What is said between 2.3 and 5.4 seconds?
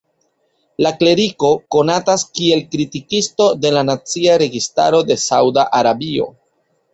kiel kritikisto de la nacia registaro de